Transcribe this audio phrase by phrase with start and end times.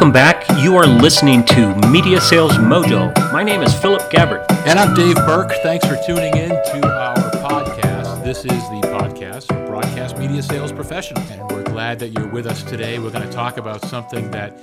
[0.00, 0.48] Welcome back.
[0.62, 3.14] You are listening to Media Sales Mojo.
[3.34, 4.46] My name is Philip Gabbard.
[4.66, 5.52] And I'm Dave Burke.
[5.62, 8.24] Thanks for tuning in to our podcast.
[8.24, 11.30] This is the podcast for broadcast media sales professionals.
[11.30, 12.98] And we're glad that you're with us today.
[12.98, 14.58] We're going to talk about something that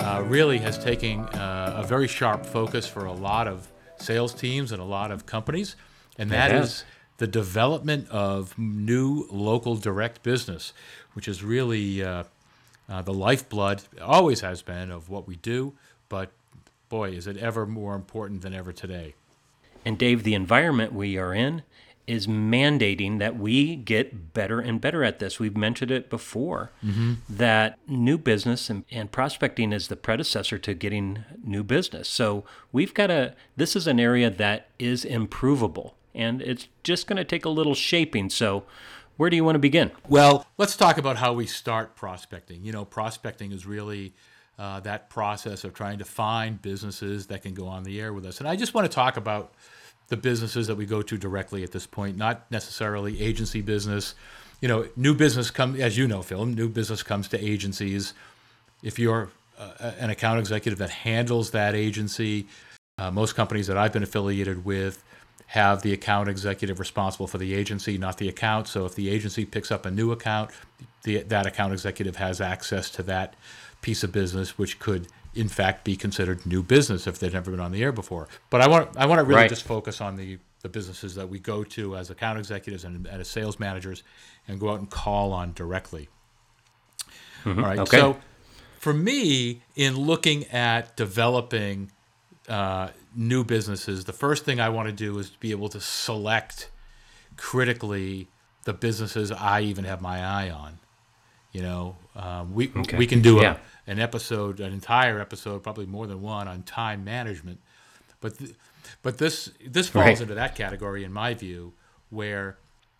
[0.00, 4.70] uh, really has taken uh, a very sharp focus for a lot of sales teams
[4.70, 5.76] and a lot of companies,
[6.18, 6.84] and that is
[7.16, 10.74] the development of new local direct business,
[11.14, 12.24] which is really uh,
[12.88, 15.72] uh, the lifeblood, always has been, of what we do.
[16.08, 16.30] But
[16.88, 19.14] boy, is it ever more important than ever today.
[19.84, 21.62] And Dave, the environment we are in
[22.06, 25.40] is mandating that we get better and better at this.
[25.40, 26.70] We've mentioned it before
[27.28, 32.08] that new business and, and prospecting is the predecessor to getting new business.
[32.08, 37.16] So we've got to, this is an area that is improvable and it's just going
[37.16, 38.30] to take a little shaping.
[38.30, 38.64] So,
[39.16, 39.90] where do you want to begin?
[40.08, 42.64] Well, let's talk about how we start prospecting.
[42.64, 44.12] You know, prospecting is really
[44.58, 48.26] uh, that process of trying to find businesses that can go on the air with
[48.26, 48.38] us.
[48.38, 49.52] And I just want to talk about
[50.08, 54.14] the businesses that we go to directly at this point, not necessarily agency business.
[54.60, 56.46] You know, new business comes, as you know, Phil.
[56.46, 58.14] New business comes to agencies.
[58.82, 62.46] If you're uh, an account executive that handles that agency,
[62.98, 65.02] uh, most companies that I've been affiliated with
[65.48, 68.66] have the account executive responsible for the agency, not the account.
[68.66, 70.50] So if the agency picks up a new account,
[71.04, 73.34] the, that account executive has access to that
[73.82, 77.60] piece of business, which could in fact be considered new business if they've never been
[77.60, 78.28] on the air before.
[78.50, 79.48] But I want I want to really Right.
[79.50, 83.20] just focus on the the businesses that we go to as account executives and, and
[83.20, 84.02] as sales managers,
[84.48, 86.08] and go out and call on directly.
[87.44, 87.78] All right.
[87.78, 87.98] Okay.
[87.98, 88.16] So
[88.78, 91.90] for me, in looking at developing
[92.48, 96.70] uh, new businesses, the first thing I want to do is be able to select
[97.36, 98.28] critically
[98.64, 100.78] the businesses I even have my eye on.
[101.52, 102.96] You know, um, we Okay.
[102.96, 103.58] we can do Yeah.
[103.86, 107.60] a, an episode, an entire episode, probably more than one, on time management.
[108.20, 108.54] But th-
[109.02, 110.20] but this this falls Right.
[110.20, 111.72] into that category, in my view,
[112.10, 112.56] where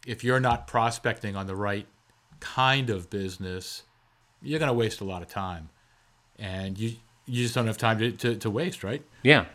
[0.07, 1.87] if you're not prospecting on the right
[2.41, 3.83] kind of business,
[4.43, 5.71] you're going to waste a lot of time,
[6.39, 9.03] and you you just don't have time to, to, to waste, right?
[9.23, 9.47] Yeah.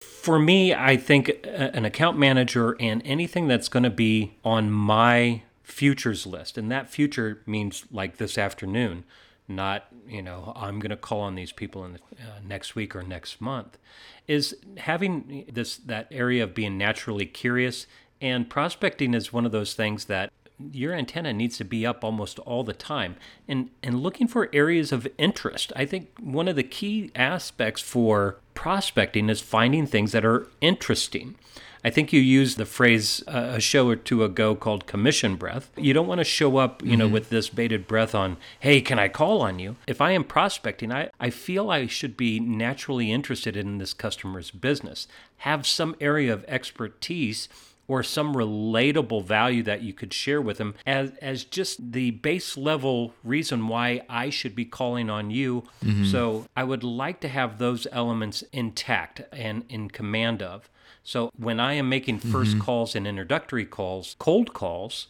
[0.00, 5.42] For me, I think an account manager and anything that's going to be on my
[5.62, 9.04] futures list, and that future means like this afternoon,
[9.48, 12.94] not, you know, I'm going to call on these people in the, uh, next week
[12.96, 13.78] or next month,
[14.26, 17.86] is having this that area of being naturally curious.
[18.20, 20.32] And prospecting is one of those things that
[20.72, 23.16] your antenna needs to be up almost all the time.
[23.48, 28.38] And and looking for areas of interest i think one of the key aspects for
[28.56, 31.36] prospecting is finding things that are interesting.
[31.84, 35.70] I think you used the phrase uh, a show or two ago called commission breath.
[35.76, 38.98] You don't want to show up you know with this bated breath on hey can
[38.98, 39.76] i call on you?
[39.86, 44.50] If i am prospecting i i feel i should be naturally interested in this customer's
[44.50, 45.06] business.
[45.38, 47.48] Have some area of expertise
[47.88, 52.56] or some relatable value that you could share with them as, as just the base
[52.56, 55.62] level reason why I should be calling on you.
[55.84, 56.06] Mm-hmm.
[56.06, 60.68] So I would like to have those elements intact and in command of.
[61.02, 62.60] So when I am making 1st mm-hmm.
[62.60, 65.06] calls and introductory calls, cold calls,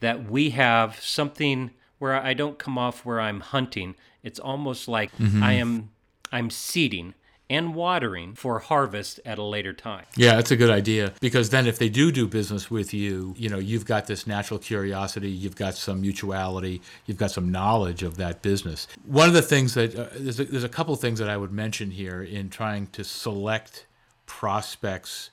[0.00, 3.94] that we have something where I don't come off where I'm hunting.
[4.22, 5.42] It's almost like mm-hmm.
[5.42, 5.90] I am
[6.32, 7.14] I'm seeding
[7.50, 10.06] and watering for harvest at a later time.
[10.16, 13.48] Yeah, that's a good idea because then if they do do business with you, you
[13.48, 18.16] know, you've got this natural curiosity, you've got some mutuality, you've got some knowledge of
[18.18, 18.86] that business.
[19.04, 21.52] One of the things that uh, there's a, there's a couple things that I would
[21.52, 23.86] mention here in trying to select
[24.26, 25.30] prospects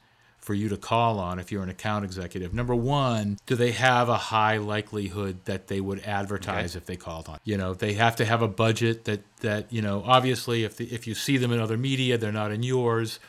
[0.47, 2.53] for you to call on if you're an account executive.
[2.53, 7.28] Number one, do they have a high likelihood that they would advertise if they called
[7.28, 7.38] on?
[7.44, 10.03] You know, they have to have a budget that that you know.
[10.06, 13.20] Obviously, if the, if you see them in other media, they're not in yours.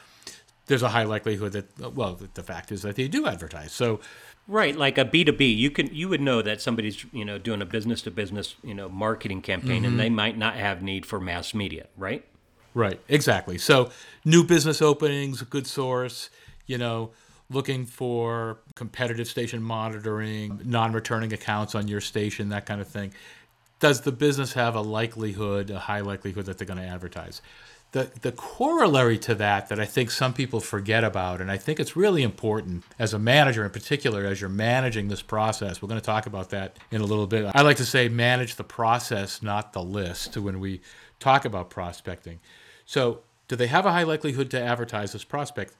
[0.66, 3.72] There's a high likelihood that well, the- fact is that they do advertise.
[3.72, 3.98] So
[4.46, 7.36] Right, like a B two B, you can you would know that somebody's you know
[7.36, 10.14] doing a business to business you know marketing campaign, and they mm-hmm.
[10.14, 12.24] might not have need for mass media, right?
[12.74, 13.58] Right, exactly.
[13.58, 13.90] So,
[14.24, 16.30] new business openings, a good source,
[16.68, 17.10] you know,
[17.50, 23.12] looking for competitive station monitoring, non returning accounts on your station, that kind of thing.
[23.80, 27.42] Does the business have a likelihood, a high likelihood that they're going to advertise?
[27.92, 31.80] The, the corollary to that, that I think some people forget about, and I think
[31.80, 36.00] it's really important as a manager in particular, as you're managing this process, we're going
[36.00, 37.50] to talk about that in a little bit.
[37.54, 40.82] I like to say manage the process, not the list, when we
[41.18, 42.40] talk about prospecting.
[42.84, 45.72] So, do they have a high likelihood to advertise this prospect?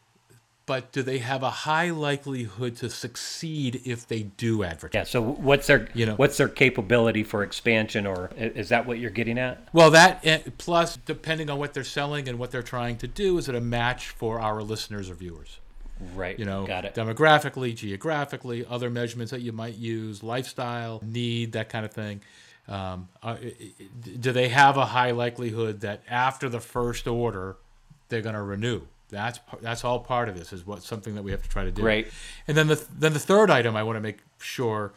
[0.69, 4.94] But do they have a high likelihood to succeed if they do advertise?
[5.00, 5.05] Yeah.
[5.11, 9.11] So what's their You know- what's their capability for expansion, or is that what you're
[9.11, 9.67] getting at?
[9.73, 13.37] Well, that eh, plus depending on what they're selling and what they're trying to do,
[13.38, 15.59] is it a match for our listeners or viewers?
[16.15, 16.38] Right.
[16.38, 16.94] You know, Got it.
[16.94, 22.20] demographically, geographically, other measurements that you might use, lifestyle, need, that kind of thing.
[22.69, 23.73] Um, uh, i- i-
[24.20, 27.56] do they have a high likelihood that after the first order,
[28.11, 28.82] they're going to renew?
[29.08, 30.52] That's that's all part of this.
[30.52, 31.82] Is what something that we have to try to do.
[31.82, 32.06] Right.
[32.46, 34.93] And then the then the third item I want to make sure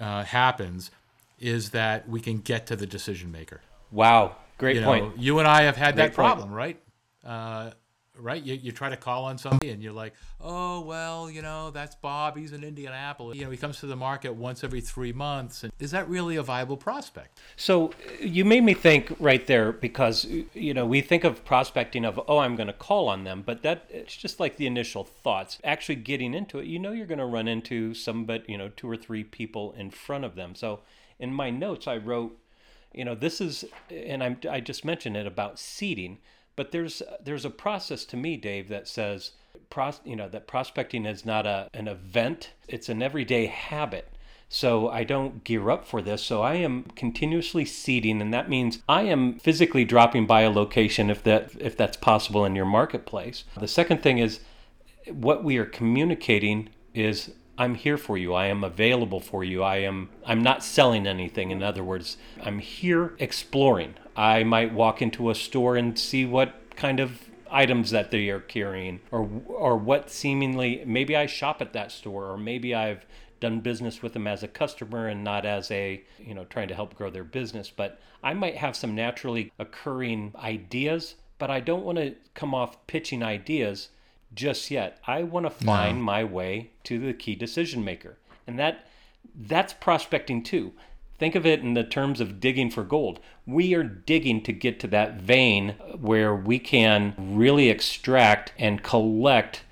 [0.00, 0.90] uh, happens
[1.38, 3.60] is that we can get to the decision maker.
[3.90, 4.36] Wow.
[4.58, 5.18] Great You know, point.
[5.18, 6.34] you and I have had Great that point.
[6.34, 6.80] problem, right?
[7.24, 7.70] Uh,
[8.18, 8.42] right?
[8.42, 11.94] You, you try to call on somebody and you're like, oh, well, you know, that's
[11.94, 12.36] Bob.
[12.36, 13.36] He's in Indianapolis.
[13.36, 15.64] You know, he comes to the market once every three months.
[15.64, 17.40] And is that really a viable prospect?
[17.56, 22.20] So you made me think right there because you know we think of prospecting of
[22.28, 25.58] oh I'm going to call on them, but that it's just like the initial thoughts.
[25.64, 28.70] Actually getting into it, you know you're going to run into some but you know
[28.76, 30.54] two or three people in front of them.
[30.54, 30.80] So
[31.18, 32.38] in my notes I wrote,
[32.92, 36.18] you know this is and I'm I just mentioned it about seeding,
[36.56, 39.32] but there's there's a process to me, Dave, that says
[39.70, 44.08] pros, you know that prospecting is not a an event; it's an everyday habit.
[44.48, 46.22] So I don't gear up for this.
[46.22, 51.10] So I am continuously seeding, and that means I am physically dropping by a location
[51.10, 53.44] if that if that's possible in your marketplace.
[53.58, 54.40] The second thing is
[55.10, 58.34] what we are communicating is I'm here for you.
[58.34, 59.62] I am available for you.
[59.62, 61.50] I am I'm not selling anything.
[61.50, 63.94] In other words, I'm here exploring.
[64.16, 67.20] I might walk into a store and see what kind of
[67.50, 72.30] items that they are carrying or or what seemingly maybe I shop at that store
[72.30, 73.06] or maybe I've
[73.40, 76.74] done business with them as a customer and not as a, you know, trying to
[76.74, 81.84] help grow their business, but I might have some naturally occurring ideas, but I don't
[81.84, 83.90] want to come off pitching ideas
[84.34, 84.98] just yet.
[85.06, 88.16] I want to find my way to the key decision maker.
[88.46, 88.86] And that
[89.34, 90.72] that's prospecting too.
[91.18, 93.20] Think of it in the terms of digging for gold.
[93.46, 99.62] We are digging to get to that vein where we can really extract and collect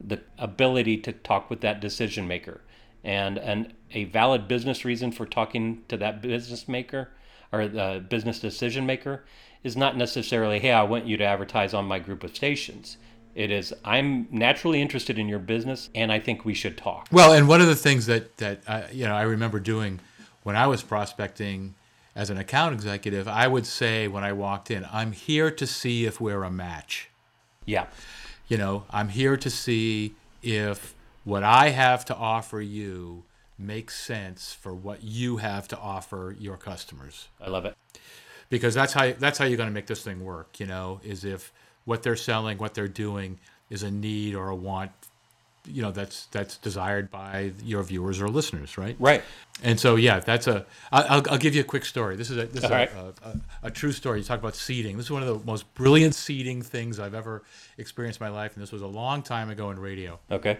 [0.00, 2.62] the ability to talk with that decision maker.
[3.02, 7.10] And, and a valid business reason for talking to that business maker
[7.52, 9.24] or the business decision maker
[9.62, 12.96] is not necessarily, hey, I want you to advertise on my group of stations.
[13.34, 17.08] It is, I'm naturally interested in your business and I think we should talk.
[17.10, 20.00] Well, and one of the things that, that I, you know, I remember doing
[20.44, 21.74] when I was prospecting
[22.14, 26.06] as an account executive, I would say when I walked in, I'm here to see
[26.06, 27.10] if we're a match.
[27.64, 27.86] Yeah.
[28.46, 30.94] You know, I'm here to see if
[31.24, 33.24] what I have to offer you
[33.58, 37.28] makes sense for what you have to offer your customers.
[37.40, 37.74] I love it.
[38.50, 41.24] Because that's how that's how you're going to make this thing work, you know, is
[41.24, 41.52] if
[41.84, 44.90] what they're selling, what they're doing is a need or a want,
[45.66, 48.96] you know, that's that's desired by your viewers or listeners, right?
[48.98, 49.22] Right.
[49.62, 50.66] And so, yeah, that's a.
[50.92, 52.16] I'll, I'll give you a quick story.
[52.16, 52.90] This is a this is a, right.
[52.94, 54.18] a, a, a true story.
[54.18, 54.96] You talk about seeding.
[54.96, 57.42] This is one of the most brilliant seeding things I've ever
[57.78, 60.18] experienced in my life, and this was a long time ago in radio.
[60.30, 60.58] Okay.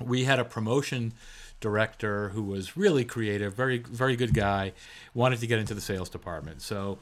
[0.00, 1.12] We had a promotion
[1.60, 4.72] director who was really creative, very very good guy,
[5.14, 6.62] wanted to get into the sales department.
[6.62, 6.98] So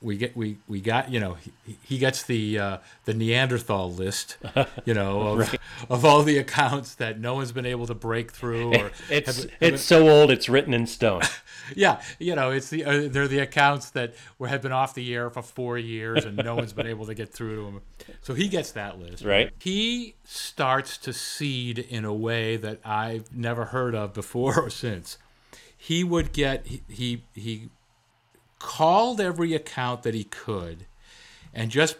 [0.00, 4.36] we get we we got you know he, he gets the uh, the Neanderthal list,
[4.84, 5.56] you know of,
[5.88, 9.50] of all the accounts that no one's been able to break through or It's have-
[9.50, 11.22] have it's so old it's written in stone.
[11.76, 15.14] yeah, you know, it's the uh, they're the accounts that were have been off the
[15.14, 17.82] air for four years and no one's been able to get through to them.
[18.22, 19.24] So he gets that list.
[19.24, 19.50] Right.
[19.58, 25.18] He starts to seed in a way that I've never heard of before or since.
[25.76, 27.68] He would get he he, he
[28.58, 30.86] called every account that he could
[31.54, 31.96] and just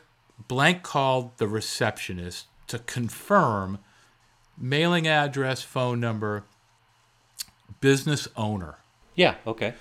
[0.49, 3.79] blank called the receptionist to confirm
[4.59, 6.45] mailing address, phone number,
[7.81, 8.77] business owner.
[9.15, 9.75] Yeah, okay.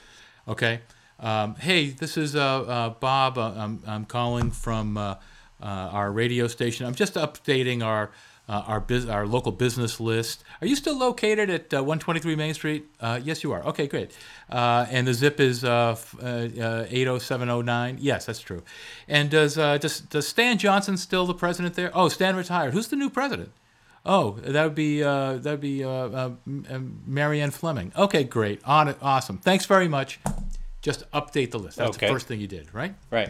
[0.48, 0.82] Okay.
[1.20, 3.38] Um, hey, this is uh, uh, Bob.
[3.38, 5.16] Uh, I'm, I'm calling from uh,
[5.62, 6.86] uh, our radio station.
[6.86, 8.12] I'm just updating our
[8.48, 10.44] uh, our bus- our local business list.
[10.62, 12.86] Are you still located at uh, 123 Main Street?
[13.00, 13.64] Uh, yes, you are.
[13.66, 14.12] Okay, great.
[14.50, 17.98] Uh, and the zip is uh, uh, uh, 80709.
[18.00, 18.62] Yes, that's true.
[19.08, 21.92] And does, uh, does does Stan Johnson still the president there?
[21.94, 22.74] Oh, Stan retired.
[22.74, 23.52] Who's the new president?
[24.08, 27.92] Oh, that would be uh, that would be uh, uh, um, Marianne Fleming.
[27.98, 29.40] Okay, great, on awesome.
[29.40, 30.20] Thanks very much.
[30.84, 31.78] Just update the list.
[31.78, 32.06] That's Okay.
[32.06, 32.94] the first thing you did, right?
[33.10, 33.30] Right.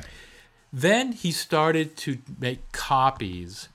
[0.73, 3.69] Then he started to make copies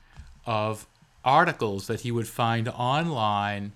[0.45, 0.85] of
[1.23, 3.73] articles that he would find online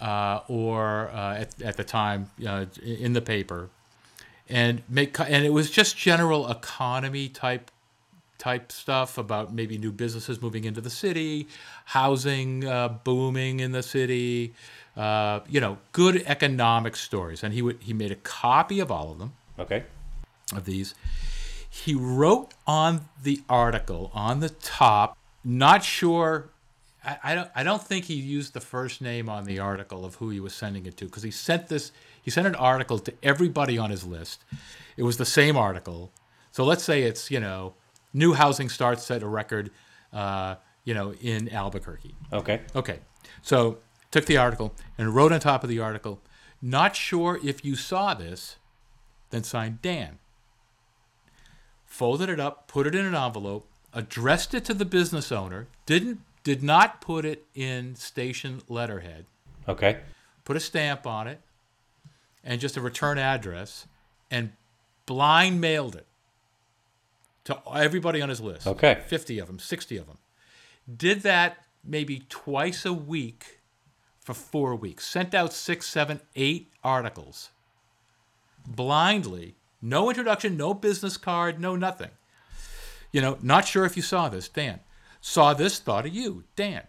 [0.00, 3.70] uh, or uh, at, at the time uh, in the paper,
[4.48, 7.70] and make and it was just general economy type
[8.38, 11.48] type stuff about maybe new businesses moving into the city,
[11.86, 14.52] housing uh, booming in the city,
[14.96, 17.42] uh, you know, good economic stories.
[17.42, 19.84] And he would he made a copy of all of them Okay.
[20.54, 20.94] of these.
[21.70, 26.50] He wrote on the article on the top, not sure.
[27.04, 27.50] I, I don't.
[27.54, 30.54] I don't think he used the first name on the article of who he was
[30.54, 31.92] sending it to because he sent this.
[32.22, 34.44] He sent an article to everybody on his list.
[34.96, 36.12] It was the same article.
[36.52, 37.74] So let's say it's you know,
[38.12, 39.70] new housing starts set a record,
[40.12, 42.14] uh, you know, in Albuquerque.
[42.32, 42.60] Okay.
[42.74, 43.00] Okay.
[43.42, 43.78] So
[44.10, 46.20] took the article and wrote on top of the article,
[46.62, 48.56] not sure if you saw this,
[49.30, 50.18] then signed Dan.
[51.84, 56.20] Folded it up, put it in an envelope, addressed it to the business owner, didn't
[56.44, 59.26] did not put it in station letterhead,
[59.66, 60.00] Okay.
[60.44, 61.40] put a stamp on it,
[62.44, 63.86] and just a return address,
[64.30, 64.52] and
[65.06, 66.06] blind mailed it
[67.44, 68.66] to everybody on his list.
[68.66, 69.02] Okay.
[69.06, 70.18] 50 of them, 60 of them.
[70.96, 73.60] Did that maybe twice a week
[74.20, 75.06] for four weeks.
[75.06, 77.50] Sent out six, seven, eight articles
[78.66, 79.54] blindly.
[79.82, 82.10] No introduction, no business card, no nothing.
[83.12, 84.80] You know, not sure if you saw this, Dan.
[85.26, 86.82] Saw this, thought of you, Dan.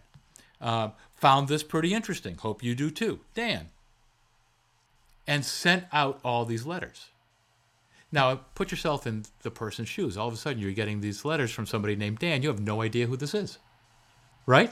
[0.60, 2.36] Uh, found this pretty interesting.
[2.36, 3.68] Hope you do too, Dan.
[5.26, 7.06] And sent out all these letters.
[8.12, 10.18] Now, put yourself in the person's shoes.
[10.18, 12.42] All of a sudden, you're getting these letters from somebody named Dan.
[12.42, 13.56] You have no idea who this is,
[14.44, 14.70] right?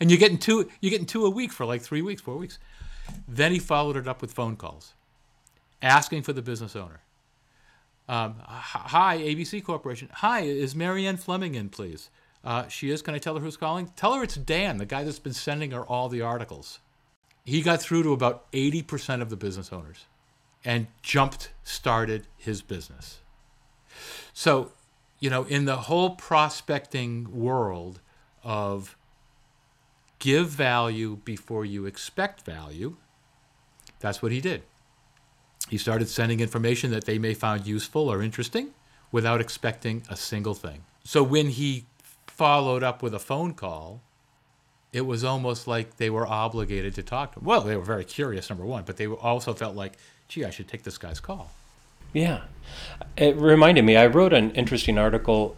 [0.00, 0.70] And you're getting two.
[0.80, 2.58] You're getting two a week for like three weeks, four weeks.
[3.28, 4.94] Then he followed it up with phone calls,
[5.82, 7.02] asking for the business owner.
[8.08, 10.08] Um, hi, ABC Corporation.
[10.10, 12.08] Hi, is Marianne Fleming in, please?
[12.44, 13.02] Uh, she is.
[13.02, 13.90] Can I tell her who's calling?
[13.96, 16.78] Tell her it's Dan, the guy that's been sending her all the articles.
[17.44, 20.06] He got through to about 80% of the business owners
[20.64, 23.20] and jumped started his business.
[24.32, 24.72] So,
[25.18, 28.00] you know, in the whole prospecting world
[28.44, 28.96] of
[30.18, 32.96] give value before you expect value,
[34.00, 34.62] that's what he did.
[35.68, 38.70] He started sending information that they may find useful or interesting
[39.10, 40.84] without expecting a single thing.
[41.04, 41.86] So when he
[42.38, 44.00] followed up with a phone call,
[44.92, 47.44] it was almost like they were obligated to talk to him.
[47.44, 49.94] Well, they were very curious, number one, but they also felt like,
[50.28, 51.50] gee, I should take this guy's call.
[52.12, 52.42] Yeah.
[53.16, 55.56] It reminded me, I wrote an interesting article.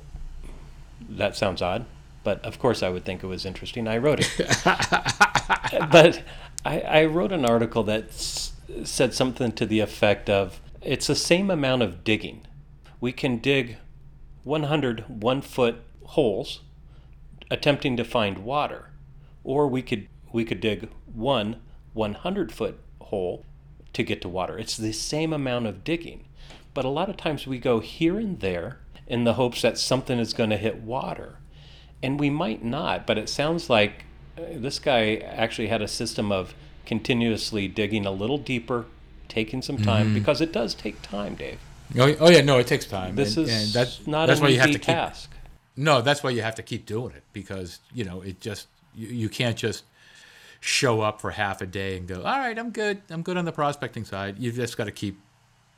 [1.07, 1.85] That sounds odd,
[2.25, 3.87] but of course I would think it was interesting.
[3.87, 4.33] I wrote it.
[5.93, 6.23] but
[6.65, 8.53] I, I wrote an article that s-
[8.85, 12.47] said something to the effect of it's the same amount of digging.
[13.01, 13.77] We can dig
[14.45, 16.61] 100 one foot holes
[17.51, 18.91] attempting to find water,
[19.45, 21.57] or we could we could dig one
[21.93, 23.45] 100 foot hole
[23.93, 24.59] to get to water.
[24.59, 26.25] It's the same amount of digging,
[26.75, 30.19] but a lot of times we go here and there in the hopes that something
[30.19, 31.39] is going to hit water,
[32.03, 33.07] and we might not.
[33.07, 34.05] But it sounds like
[34.39, 36.55] uh, this guy actually had a system of
[36.87, 38.87] continuously digging a little deeper,
[39.29, 41.59] taking some time because it does take time, Dave.
[41.99, 43.17] Oh, oh yeah, no, it takes time.
[43.17, 45.30] This and, is and that's, not that's why you have to keep, task.
[45.81, 49.09] No, that's why you have to keep doing it because you know it just you,
[49.09, 49.85] you can't just
[50.61, 53.47] show up for half a day and go, all right, I'm good, I'm good on
[53.47, 54.39] the prospecting side.
[54.39, 55.19] You've just got to keep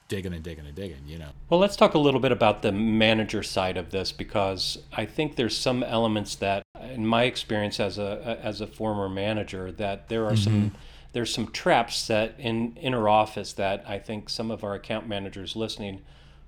[0.08, 1.06] digging and digging and digging.
[1.06, 1.28] You know.
[1.48, 5.36] Well, let's talk a little bit about the manager side of this because I think
[5.36, 10.26] there's some elements that, in my experience as a as a former manager, that there
[10.26, 10.76] are some mm-hmm.
[11.12, 15.54] there's some traps set in inner office that I think some of our account managers
[15.54, 16.02] listening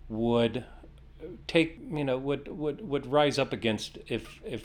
[0.08, 0.64] would
[1.46, 4.64] take you know would would would rise up against if if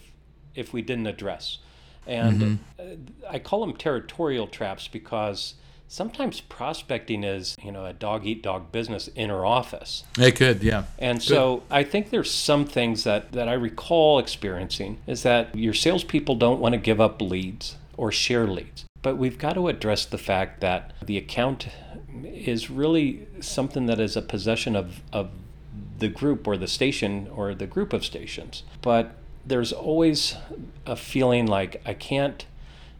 [0.55, 1.59] if we didn't address
[2.07, 2.83] and uh,
[3.29, 5.55] i call them territorial traps because
[5.89, 10.85] sometimes prospecting is you know a dog eat dog business inner office It could, yeah.
[10.99, 15.73] and so I think there's some things that, that I recall experiencing is that your
[15.73, 18.85] salespeople don't want to give up leads or share leads.
[19.01, 21.69] But we've got to address the fact that the account
[22.23, 25.31] is really something that is a possession of, of
[25.99, 28.63] the group or the station or the group of stations.
[28.81, 29.15] But
[29.45, 30.35] there's always
[30.85, 32.45] a feeling like I can't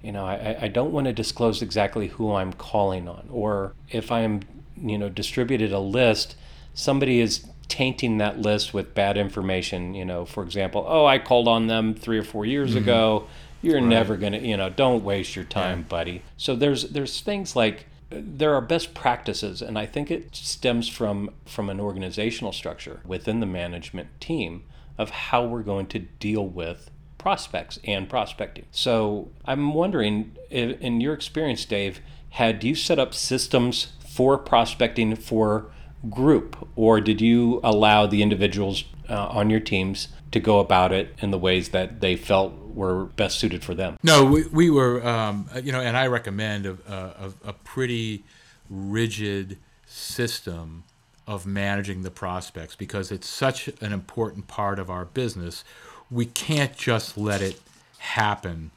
[0.02, 3.28] you know, I, I don't want to disclose exactly who I'm calling on.
[3.32, 4.42] Or if I'm,
[4.78, 6.36] you know, distributed a list,
[6.74, 9.94] somebody is tainting that list with bad information.
[9.94, 12.80] You know, for example, oh, I called on them three or four years mm-hmm.
[12.80, 13.28] ago.
[13.62, 16.22] You're never gonna, you know, don't waste your time, buddy.
[16.38, 21.32] So there's there's things like there are best practices, and I think it stems from
[21.46, 24.64] from an organizational structure within the management team
[24.98, 28.66] of how we're going to deal with prospects and prospecting.
[28.72, 32.02] So I'm wondering, in your experience, Dave,
[32.32, 35.72] had you set up systems for prospecting for
[36.10, 41.14] group, or did you allow the individuals uh, on your teams to go about it
[41.20, 43.98] in the ways that they felt were best suited for them.
[44.04, 48.24] No, we, we were, um, you know, and I recommend a, a, a pretty
[48.70, 50.84] rigid system
[51.28, 55.64] of managing the prospects because it's such an important part of our business.
[56.10, 57.62] We can't just let it
[58.00, 58.72] happen,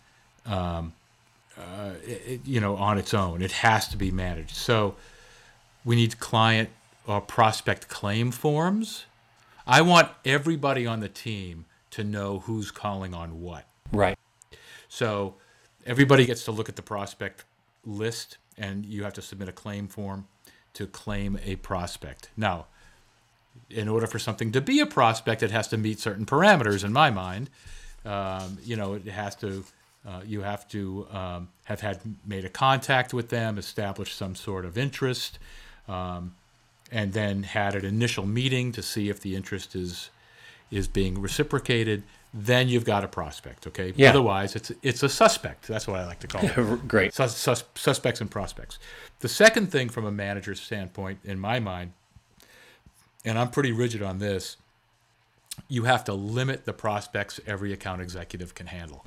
[0.44, 0.92] um,
[1.56, 3.40] uh, it, you know, on its own.
[3.40, 4.56] It has to be managed.
[4.56, 4.96] So
[5.84, 6.70] we need client
[7.06, 9.04] or prospect claim forms.
[9.66, 13.64] I want everybody on the team to know who's calling on what.
[13.92, 14.18] Right.
[14.88, 15.34] So
[15.86, 17.44] everybody gets to look at the prospect
[17.84, 20.26] list, and you have to submit a claim form
[20.74, 22.30] to claim a prospect.
[22.36, 22.66] Now,
[23.68, 26.84] in order for something to be a prospect, it has to meet certain parameters.
[26.84, 27.50] In my mind,
[28.04, 29.64] um, you know, it has to.
[30.04, 34.64] Uh, you have to um, have had made a contact with them, established some sort
[34.64, 35.38] of interest,
[35.86, 36.34] um,
[36.90, 40.10] and then had an initial meeting to see if the interest is
[40.72, 42.02] is being reciprocated.
[42.34, 43.66] Then you've got a prospect.
[43.66, 43.92] Okay.
[43.94, 44.08] Yeah.
[44.10, 45.68] Otherwise, it's it's a suspect.
[45.68, 47.12] That's what I like to call it Great.
[47.14, 48.78] sus- sus- suspects and prospects.
[49.20, 51.92] The second thing from a manager's standpoint, in my mind,
[53.24, 54.56] and I'm pretty rigid on this,
[55.68, 59.04] you have to limit the prospects every account executive can handle.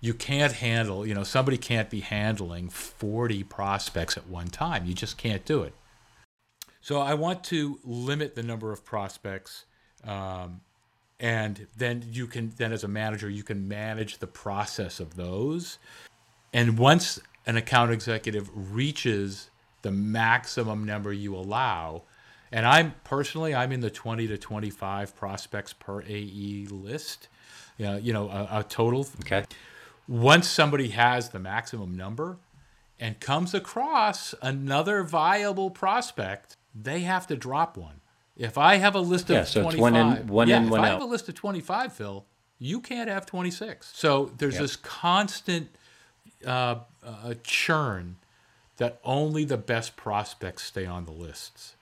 [0.00, 4.86] You can't handle, you know, somebody can't be handling 40 prospects at one time.
[4.86, 5.74] You just can't do it.
[6.80, 9.64] So I want to limit the number of prospects.
[10.04, 10.60] Um,
[11.18, 15.78] and then you can then as a manager you can manage the process of those
[16.52, 19.50] and once an account executive reaches
[19.82, 22.02] the maximum number you allow,
[22.50, 27.28] and I'm personally I'm in the 20 to 25 prospects per AE list,
[27.78, 29.06] you know, you know a, a total.
[29.20, 29.44] Okay.
[30.08, 32.38] Once somebody has the maximum number
[32.98, 38.00] and comes across another viable prospect, they have to drop one.
[38.36, 40.66] If I have a list of Yeah, so 25, it's one in- one yeah, in,
[40.66, 40.84] if I out.
[40.86, 42.24] have a list of 25, Phil,
[42.58, 43.90] you can't have 26.
[43.94, 44.62] So there's Yep.
[44.62, 45.68] this constant
[46.46, 48.16] uh, uh, churn
[48.76, 51.74] that only the best prospects stay on the lists.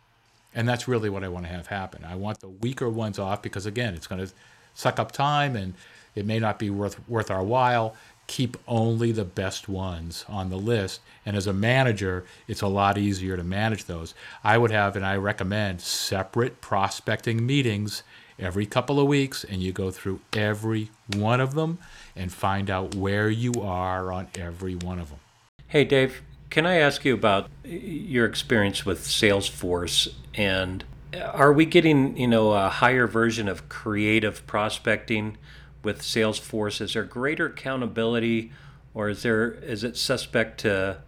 [0.55, 2.05] And that's really what I want to have happen.
[2.05, 4.33] I want the weaker ones off because again, it's going to
[4.75, 5.75] suck up time and
[6.15, 7.97] it may not be worth worth our while.
[8.27, 11.01] Keep only the best ones on the list.
[11.27, 14.15] And as a manager, it's a lot easier to manage those.
[14.43, 18.03] I would have and I recommend separate prospecting meetings
[18.39, 21.79] every couple of weeks and you go through every one of them
[22.17, 25.21] and find out where you are on every one of them.
[25.69, 30.85] Hey, Dave, can I ask you about your experience with Salesforce and
[31.33, 35.37] are we getting, you know, a higher version of creative prospecting
[35.85, 36.81] with Salesforce?
[36.81, 38.53] Is there greater accountability
[38.95, 40.99] or is there is it suspect to,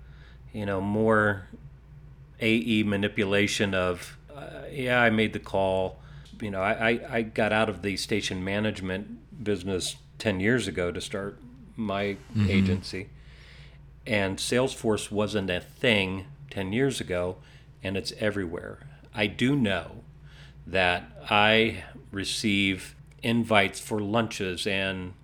[0.53, 1.47] you know, more
[2.41, 6.01] AE manipulation of uh, yeah, I made the call.
[6.41, 10.93] You know, I, I, I got out of the station management business 10 years ago
[10.93, 11.39] to start
[11.77, 12.17] my
[12.49, 13.09] agency
[14.07, 17.37] and Salesforce wasn't a thing 10 years ago,
[17.83, 18.79] and it's everywhere.
[19.15, 20.03] I do know
[20.67, 25.15] that I receive invites for lunches and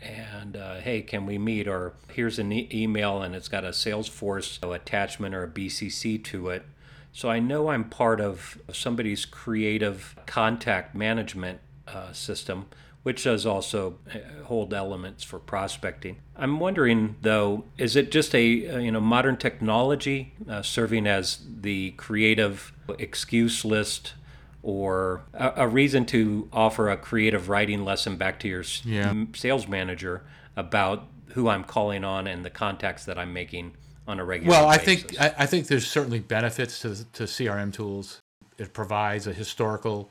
[0.00, 1.68] and uh, hey, can we meet?
[1.68, 6.48] Or here's an e- email and it's got a Salesforce attachment or a BCC to
[6.48, 6.64] it.
[7.12, 12.66] So I know I'm part of somebody's creative contact management uh, system,
[13.02, 16.16] which does also uh, hold elements for prospecting.
[16.36, 21.40] I'm wondering though, is it just a uh, you know modern technology uh, serving as
[21.60, 24.14] the creative excuse list?
[24.62, 29.12] Or a, a reason to offer a creative writing lesson back to your Yeah.
[29.34, 30.22] sales manager
[30.56, 33.72] about who I'm calling on and the contacts that I'm making
[34.06, 35.02] on a regular Well, I basis.
[35.02, 38.20] think I, I think there's certainly benefits to to CRM tools.
[38.58, 40.10] It provides a historical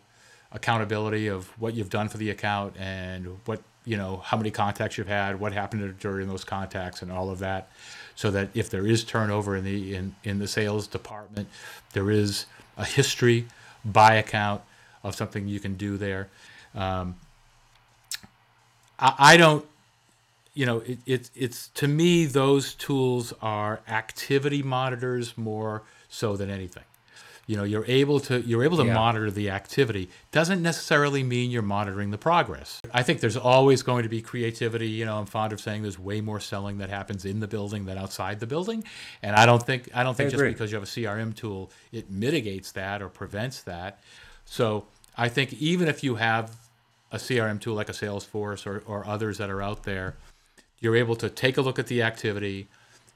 [0.52, 4.98] accountability of what you've done for the account and what you know how many contacts
[4.98, 7.70] you've had, what happened during those contacts, and all of that,
[8.16, 11.48] so that if there is turnover in the in in the sales department,
[11.94, 12.46] there is
[12.78, 13.46] a history
[13.84, 14.62] by account
[15.04, 16.30] of something you can do there.
[16.76, 17.16] Um,
[19.00, 19.66] I, I don't
[20.54, 26.50] you know, it, it's it's to me those tools are activity monitors more so than
[26.50, 26.84] anything.
[27.52, 28.94] You know, you're able to you're able to Yeah.
[28.94, 30.08] monitor the activity.
[30.32, 32.80] Doesn't necessarily mean you're monitoring the progress.
[32.94, 34.88] I think there's always going to be creativity.
[34.88, 37.84] You know, I'm fond of saying there's way more selling that happens in the building
[37.88, 38.86] than outside the building,
[39.22, 42.10] and I don't think I don't think just because you have a CRM tool it
[42.10, 44.00] mitigates that or prevents that.
[44.46, 44.86] So
[45.18, 46.56] I think even if you have
[47.12, 50.16] a CRM tool like a Salesforce or, or others that are out there,
[50.80, 52.70] you're able to take a look at the activity.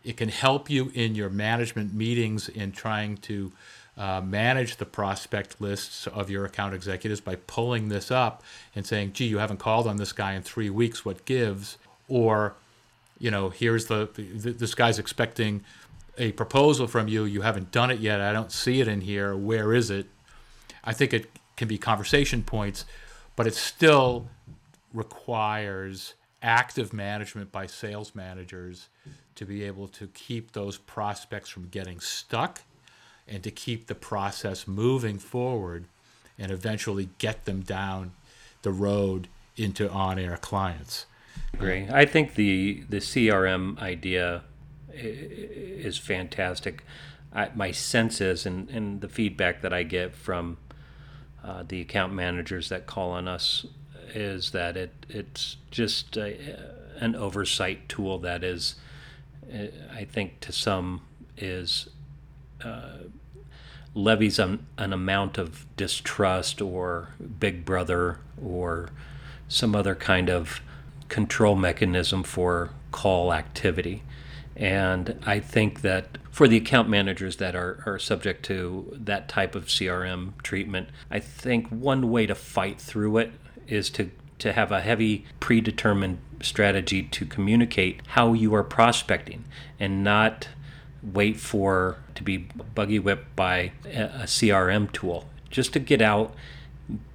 [0.04, 3.54] It can help you in your management meetings in trying to
[3.98, 8.44] uh, manage the prospect lists of your account executives by pulling this up
[8.76, 11.78] and saying, gee, you haven't called on this guy in three weeks, what gives?
[12.08, 12.56] Or,
[13.18, 15.64] you know, here's the, the this guy's expecting
[16.18, 19.36] a proposal from you, you haven't done it yet, I don't see it in here,
[19.36, 20.08] where is it?
[20.84, 22.86] I think it can be conversation points,
[23.36, 24.28] but it still
[24.94, 28.90] requires active management by sales managers
[29.36, 32.62] to be able to keep those prospects from getting stuck
[33.28, 35.86] and to keep the process moving forward
[36.38, 38.12] and eventually get them down
[38.62, 41.06] the road into on-air clients.
[41.54, 41.88] Agree.
[41.92, 44.44] I think the the CRM idea
[44.94, 46.84] is fantastic.
[47.34, 50.58] I, my sense is, and, and the feedback that I get from
[51.44, 53.66] uh, the account managers that call on us,
[54.14, 56.60] is that it it's just a,
[57.00, 58.76] an oversight tool that is,
[59.94, 61.02] I think, to some
[61.38, 61.90] is
[62.64, 62.98] uh,
[63.94, 68.90] levies an, an amount of distrust or big brother or
[69.48, 70.62] some other kind of
[71.08, 74.04] control mechanism for call activity.
[74.56, 79.56] And I think that for the account managers that are, are subject to that type
[79.56, 83.32] of CRM treatment, I think one way to fight through it
[83.68, 89.46] is to, to have a heavy predetermined strategy to communicate how you are prospecting
[89.80, 90.50] and not
[91.02, 92.38] wait for to be
[92.74, 95.30] buggy whipped by a CRM tool.
[95.50, 96.34] Just to get out,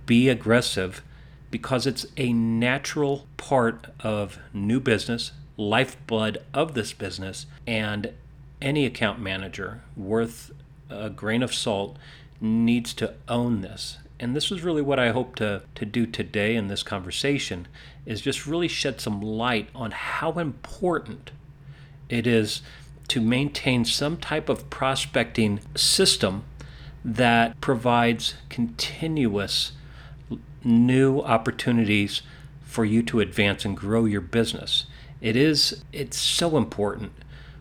[0.06, 1.02] be aggressive
[1.50, 8.12] because it's a natural part of new business, lifeblood of this business, and
[8.62, 10.52] any account manager worth
[10.88, 11.96] a grain of salt
[12.40, 13.98] needs to own this.
[14.18, 17.66] And this is really what I hope to, to do today in this conversation
[18.04, 21.30] is just really shed some light on how important
[22.08, 22.60] it is
[23.10, 26.44] to maintain some type of prospecting system
[27.04, 29.72] that provides continuous
[30.62, 32.22] new opportunities
[32.62, 34.86] for you to advance and grow your business.
[35.20, 37.12] It is it's so important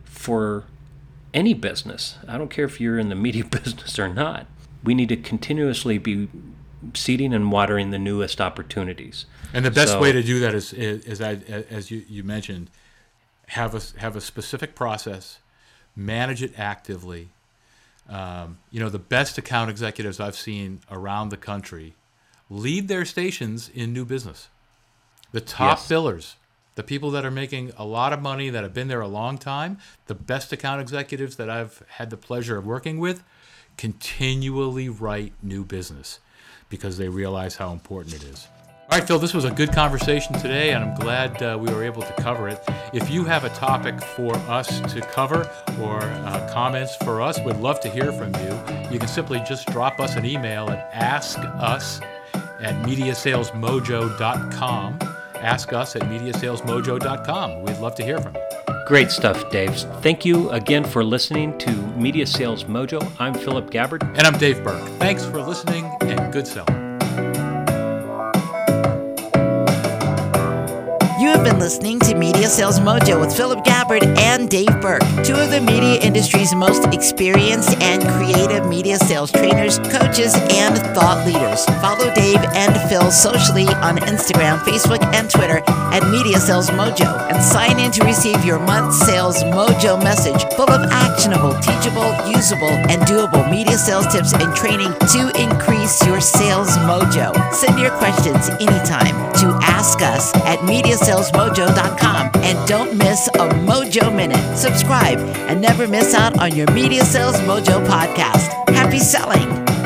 [0.04, 0.66] for
[1.34, 2.18] any business.
[2.28, 4.46] I don't care if you're in the media business or not.
[4.84, 6.30] We need to continuously be
[6.94, 9.26] seeding and watering the newest opportunities.
[9.52, 12.70] And the best so, way to do that is, is, is as you, you mentioned,
[13.50, 15.40] have a have a specific process,
[15.96, 17.30] manage it actively.
[18.08, 21.96] Um, you know, the best account executives I've seen around the country
[22.50, 24.50] lead their stations in new business.
[25.32, 25.88] The top yes.
[25.88, 26.34] billers,
[26.76, 29.38] the people that are making a lot of money that have been there a long
[29.38, 33.24] time, the best account executives that I've had the pleasure of working with,
[33.78, 36.20] continually write new business
[36.70, 38.48] because they realize how important it is.
[38.92, 41.84] All right, Phil, this was a good conversation today, and I'm glad uh, we were
[41.84, 42.60] able to cover it.
[42.92, 45.48] If you have a topic for us to cover
[45.80, 48.60] or uh, comments for us, we'd love to hear from you.
[48.90, 55.00] You can simply just drop us an email at askus at mediasalesmojo.com.
[55.36, 57.62] Ask us at mediasalesmojo.com.
[57.62, 58.42] We'd love to hear from you.
[58.88, 59.76] Great stuff, Dave.
[60.02, 63.08] Thank you again for listening to Media Sales Mojo.
[63.20, 64.02] I'm Philip Gabbard.
[64.02, 64.82] And I'm Dave Burke.
[64.98, 66.79] Thanks for listening and good selling.
[71.50, 75.60] Been listening to Media Sales Mojo with Philip Gabbard and Dave Burke, two of the
[75.60, 81.66] media industry's most experienced and creative media sales trainers, coaches, and thought leaders.
[81.82, 87.44] Follow Dave and Phil socially on Instagram, Facebook, and Twitter at Media Sales Mojo and
[87.44, 93.02] sign in to receive your month sales mojo message full of actionable, teachable, usable, and
[93.04, 97.30] doable media sales tips and training to increase your sales mojo.
[97.54, 103.50] Send your questions anytime to ask us at Media Sales salesmojo.com and don't miss a
[103.66, 104.58] Mojo Minute.
[104.58, 105.20] Subscribe
[105.50, 108.50] and never miss out on your Media Sales Mojo podcast.
[108.70, 109.79] Happy selling!